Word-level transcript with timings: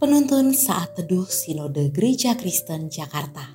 Penuntun 0.00 0.56
Saat 0.56 0.96
Teduh 0.96 1.28
Sinode 1.28 1.92
Gereja 1.92 2.32
Kristen 2.32 2.88
Jakarta. 2.88 3.52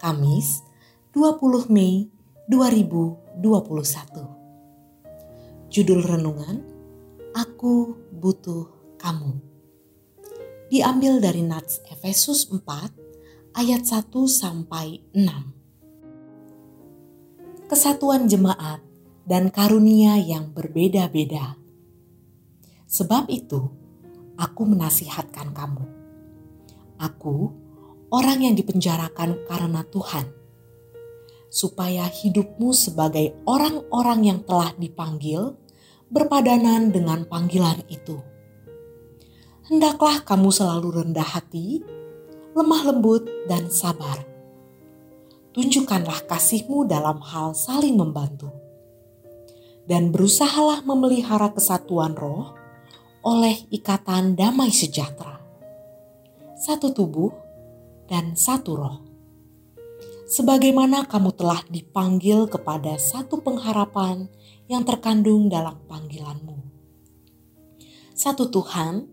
Kamis 0.00 0.64
20 1.12 1.68
Mei 1.68 2.08
2021 2.48 3.36
Judul 5.68 6.00
Renungan 6.08 6.64
Aku 7.36 8.00
Butuh 8.16 8.96
Kamu. 8.96 9.36
Diambil 10.72 11.20
dari 11.20 11.44
Nats 11.44 11.84
Efesus 11.84 12.48
4 12.48 13.60
ayat 13.60 13.84
1 13.84 14.08
sampai 14.24 15.04
6 15.12 17.68
Kesatuan 17.68 18.24
jemaat 18.24 18.80
dan 19.28 19.52
karunia 19.52 20.16
yang 20.16 20.56
berbeda-beda. 20.56 21.60
Sebab 22.88 23.28
itu, 23.28 23.84
aku 24.36 24.62
menasihatkan 24.68 25.52
kamu. 25.56 25.84
Aku, 26.96 27.52
orang 28.12 28.44
yang 28.44 28.54
dipenjarakan 28.56 29.44
karena 29.48 29.84
Tuhan, 29.88 30.32
supaya 31.52 32.08
hidupmu 32.08 32.72
sebagai 32.72 33.36
orang-orang 33.48 34.20
yang 34.28 34.40
telah 34.44 34.72
dipanggil 34.76 35.56
berpadanan 36.12 36.92
dengan 36.92 37.24
panggilan 37.26 37.82
itu. 37.88 38.20
Hendaklah 39.66 40.22
kamu 40.22 40.54
selalu 40.54 41.02
rendah 41.02 41.26
hati, 41.26 41.82
lemah 42.54 42.82
lembut, 42.86 43.26
dan 43.50 43.66
sabar. 43.66 44.22
Tunjukkanlah 45.50 46.28
kasihmu 46.28 46.86
dalam 46.86 47.18
hal 47.24 47.56
saling 47.56 47.98
membantu. 47.98 48.52
Dan 49.86 50.10
berusahalah 50.10 50.82
memelihara 50.82 51.50
kesatuan 51.54 52.14
roh 52.14 52.54
oleh 53.26 53.66
ikatan 53.74 54.38
damai 54.38 54.70
sejahtera. 54.70 55.42
Satu 56.54 56.94
tubuh 56.94 57.34
dan 58.06 58.38
satu 58.38 58.78
roh. 58.78 59.02
Sebagaimana 60.30 61.10
kamu 61.10 61.34
telah 61.34 61.58
dipanggil 61.66 62.46
kepada 62.46 62.94
satu 63.02 63.42
pengharapan 63.42 64.30
yang 64.70 64.86
terkandung 64.86 65.50
dalam 65.50 65.74
panggilanmu. 65.90 66.54
Satu 68.14 68.46
Tuhan, 68.46 69.10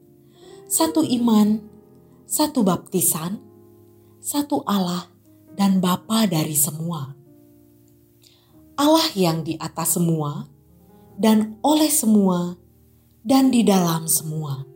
satu 0.70 1.02
iman, 1.02 1.62
satu 2.30 2.62
baptisan, 2.62 3.42
satu 4.22 4.62
Allah 4.70 5.10
dan 5.58 5.82
Bapa 5.82 6.30
dari 6.30 6.58
semua. 6.58 7.18
Allah 8.74 9.10
yang 9.14 9.46
di 9.46 9.54
atas 9.58 9.98
semua 9.98 10.50
dan 11.18 11.62
oleh 11.62 11.94
semua 11.94 12.58
dan 13.24 13.50
di 13.50 13.64
dalam 13.64 14.04
semua. 14.06 14.68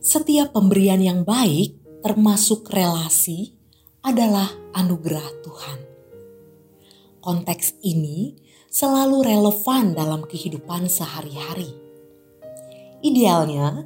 Setiap 0.00 0.56
pemberian 0.56 1.04
yang 1.04 1.20
baik, 1.28 1.76
termasuk 2.00 2.72
relasi, 2.72 3.52
adalah 4.00 4.48
anugerah 4.72 5.28
Tuhan. 5.44 5.78
Konteks 7.20 7.76
ini 7.84 8.40
selalu 8.72 9.28
relevan 9.28 9.92
dalam 9.92 10.24
kehidupan 10.24 10.88
sehari-hari. 10.88 11.76
Idealnya, 13.04 13.84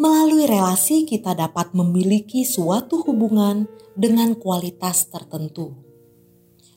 melalui 0.00 0.48
relasi 0.48 1.04
kita 1.04 1.36
dapat 1.36 1.76
memiliki 1.76 2.48
suatu 2.48 3.04
hubungan 3.04 3.68
dengan 3.92 4.32
kualitas 4.32 5.12
tertentu. 5.12 5.76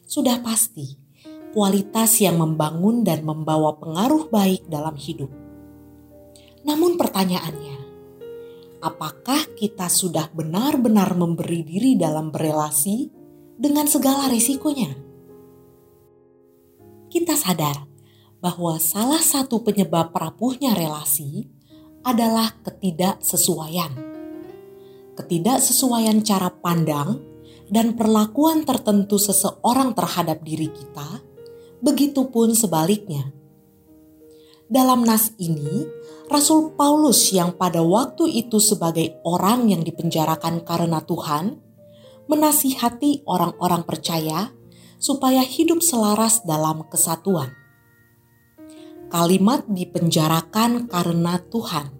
Sudah 0.03 0.44
pasti, 0.44 1.00
kualitas 1.53 2.17
yang 2.19 2.41
membangun 2.41 3.05
dan 3.05 3.21
membawa 3.21 3.77
pengaruh 3.77 4.27
baik 4.33 4.65
dalam 4.65 4.97
hidup. 4.97 5.29
Namun, 6.65 6.97
pertanyaannya, 6.97 7.77
apakah 8.81 9.47
kita 9.53 9.87
sudah 9.87 10.33
benar-benar 10.33 11.13
memberi 11.13 11.61
diri 11.61 11.93
dalam 11.93 12.33
berelasi 12.33 13.07
dengan 13.55 13.85
segala 13.85 14.27
risikonya? 14.27 14.91
Kita 17.13 17.37
sadar 17.37 17.85
bahwa 18.41 18.75
salah 18.81 19.21
satu 19.21 19.61
penyebab 19.61 20.11
rapuhnya 20.11 20.73
relasi 20.73 21.47
adalah 22.03 22.51
ketidaksesuaian. 22.65 23.93
Ketidaksesuaian 25.13 26.19
cara 26.25 26.49
pandang 26.49 27.21
dan 27.69 27.95
perlakuan 27.95 28.67
tertentu 28.67 29.15
seseorang 29.15 29.95
terhadap 29.95 30.43
diri 30.43 30.67
kita 30.67 31.32
begitupun 31.83 32.55
sebaliknya. 32.55 33.35
Dalam 34.71 35.03
nas 35.03 35.35
ini, 35.38 35.85
Rasul 36.31 36.73
Paulus 36.73 37.29
yang 37.35 37.53
pada 37.59 37.83
waktu 37.83 38.25
itu 38.31 38.57
sebagai 38.57 39.21
orang 39.27 39.69
yang 39.69 39.83
dipenjarakan 39.83 40.63
karena 40.63 41.03
Tuhan, 41.03 41.59
menasihati 42.31 43.27
orang-orang 43.27 43.83
percaya 43.83 44.55
supaya 44.97 45.44
hidup 45.44 45.83
selaras 45.83 46.41
dalam 46.47 46.88
kesatuan. 46.88 47.51
Kalimat 49.11 49.67
dipenjarakan 49.69 50.89
karena 50.89 51.38
Tuhan 51.51 51.94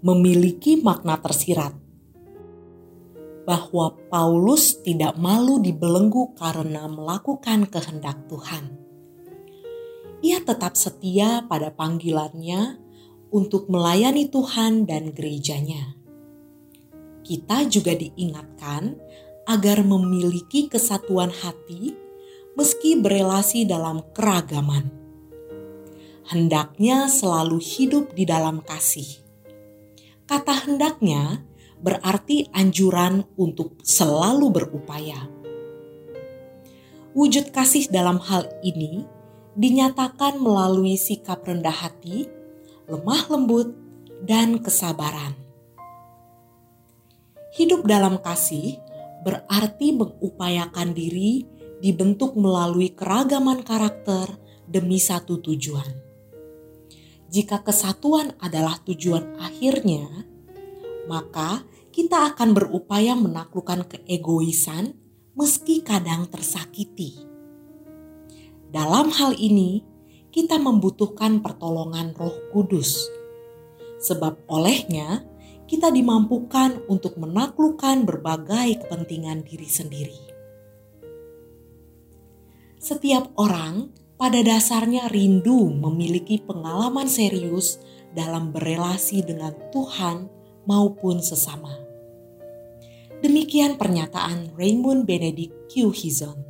memiliki 0.00 0.80
makna 0.80 1.20
tersirat 1.20 1.83
bahwa 3.44 3.92
Paulus 4.08 4.80
tidak 4.80 5.16
malu 5.20 5.60
dibelenggu 5.60 6.32
karena 6.36 6.88
melakukan 6.88 7.68
kehendak 7.68 8.24
Tuhan 8.26 8.84
ia 10.24 10.40
tetap 10.40 10.72
setia 10.72 11.44
pada 11.44 11.68
panggilannya 11.68 12.80
untuk 13.28 13.68
melayani 13.68 14.32
Tuhan 14.32 14.88
dan 14.88 15.12
gerejanya. 15.12 16.00
Kita 17.20 17.68
juga 17.68 17.92
diingatkan 17.92 18.96
agar 19.44 19.84
memiliki 19.84 20.72
kesatuan 20.72 21.28
hati 21.28 21.92
meski 22.56 22.96
berelasi 22.96 23.68
dalam 23.68 24.00
keragaman. 24.16 24.88
Hendaknya 26.24 27.04
selalu 27.12 27.60
hidup 27.60 28.16
di 28.16 28.24
dalam 28.24 28.64
kasih. 28.64 29.20
Kata 30.24 30.64
hendaknya 30.64 31.44
berarti 31.84 32.48
anjuran 32.56 33.28
untuk 33.36 33.76
selalu 33.84 34.48
berupaya. 34.48 35.28
Wujud 37.12 37.52
kasih 37.52 37.92
dalam 37.92 38.16
hal 38.24 38.48
ini 38.64 39.04
dinyatakan 39.54 40.40
melalui 40.40 40.96
sikap 40.96 41.44
rendah 41.44 41.76
hati, 41.76 42.26
lemah 42.88 43.28
lembut, 43.28 43.76
dan 44.24 44.64
kesabaran. 44.64 45.36
Hidup 47.54 47.86
dalam 47.86 48.18
kasih 48.18 48.80
berarti 49.22 49.94
mengupayakan 49.94 50.90
diri 50.96 51.46
dibentuk 51.84 52.34
melalui 52.34 52.96
keragaman 52.96 53.60
karakter 53.60 54.26
demi 54.64 54.96
satu 54.96 55.38
tujuan. 55.38 55.86
Jika 57.30 57.62
kesatuan 57.62 58.34
adalah 58.40 58.80
tujuan 58.82 59.38
akhirnya, 59.38 60.06
maka 61.06 61.62
kita 61.94 62.34
akan 62.34 62.58
berupaya 62.58 63.14
menaklukkan 63.14 63.86
keegoisan 63.86 64.98
meski 65.38 65.78
kadang 65.78 66.26
tersakiti. 66.26 67.22
Dalam 68.66 69.14
hal 69.14 69.38
ini, 69.38 69.86
kita 70.34 70.58
membutuhkan 70.58 71.38
pertolongan 71.38 72.10
Roh 72.18 72.50
Kudus, 72.50 72.98
sebab 74.02 74.42
olehnya 74.50 75.22
kita 75.70 75.94
dimampukan 75.94 76.82
untuk 76.90 77.14
menaklukkan 77.14 78.02
berbagai 78.02 78.82
kepentingan 78.82 79.46
diri 79.46 79.70
sendiri. 79.70 80.22
Setiap 82.82 83.30
orang 83.38 83.94
pada 84.18 84.42
dasarnya 84.42 85.06
rindu 85.06 85.70
memiliki 85.70 86.42
pengalaman 86.42 87.06
serius 87.06 87.78
dalam 88.10 88.50
berelasi 88.50 89.22
dengan 89.22 89.54
Tuhan 89.70 90.26
maupun 90.66 91.22
sesama. 91.22 91.83
Demikian 93.24 93.80
pernyataan 93.80 94.52
Raymond 94.52 95.08
Benedict 95.08 95.72
Q. 95.72 95.96
Hizon. 95.96 96.44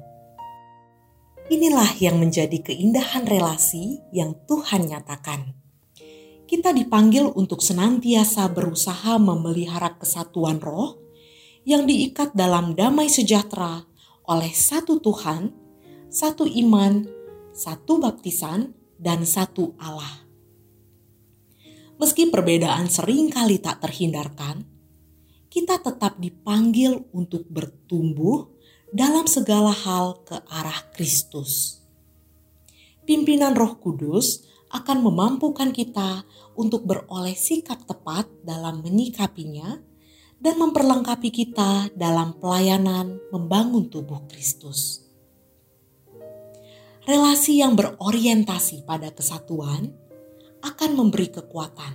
Inilah 1.46 1.94
yang 2.02 2.18
menjadi 2.18 2.58
keindahan 2.66 3.30
relasi 3.30 4.02
yang 4.10 4.34
Tuhan 4.50 4.90
nyatakan. 4.90 5.54
Kita 6.50 6.74
dipanggil 6.74 7.30
untuk 7.30 7.62
senantiasa 7.62 8.50
berusaha 8.50 9.22
memelihara 9.22 9.94
kesatuan 10.02 10.58
roh 10.58 10.98
yang 11.62 11.86
diikat 11.86 12.34
dalam 12.34 12.74
damai 12.74 13.06
sejahtera 13.06 13.86
oleh 14.26 14.50
satu 14.50 14.98
Tuhan, 14.98 15.54
satu 16.10 16.42
iman, 16.42 17.06
satu 17.54 18.02
baptisan, 18.02 18.74
dan 18.98 19.22
satu 19.22 19.78
Allah. 19.78 20.26
Meski 22.02 22.34
perbedaan 22.34 22.90
sering 22.90 23.30
kali 23.30 23.62
tak 23.62 23.78
terhindarkan, 23.78 24.73
kita 25.54 25.78
tetap 25.78 26.18
dipanggil 26.18 27.06
untuk 27.14 27.46
bertumbuh 27.46 28.50
dalam 28.90 29.30
segala 29.30 29.70
hal 29.70 30.26
ke 30.26 30.42
arah 30.50 30.90
Kristus. 30.90 31.78
Pimpinan 33.06 33.54
Roh 33.54 33.78
Kudus 33.78 34.42
akan 34.74 35.06
memampukan 35.06 35.70
kita 35.70 36.26
untuk 36.58 36.82
beroleh 36.82 37.38
sikap 37.38 37.86
tepat 37.86 38.26
dalam 38.42 38.82
menyikapinya 38.82 39.78
dan 40.42 40.58
memperlengkapi 40.58 41.30
kita 41.30 41.94
dalam 41.94 42.34
pelayanan 42.42 43.22
membangun 43.30 43.86
tubuh 43.86 44.26
Kristus. 44.26 45.06
Relasi 47.06 47.62
yang 47.62 47.78
berorientasi 47.78 48.82
pada 48.82 49.14
kesatuan 49.14 49.94
akan 50.66 50.90
memberi 50.98 51.30
kekuatan, 51.30 51.94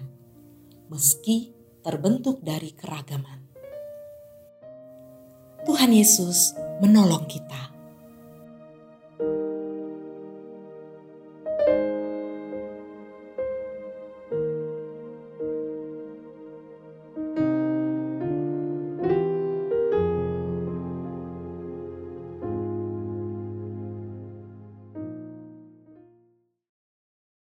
meski 0.88 1.52
terbentuk 1.84 2.40
dari 2.40 2.72
keragaman. 2.72 3.49
Tuhan 5.70 5.94
Yesus 5.94 6.58
menolong 6.82 7.30
kita. 7.30 7.70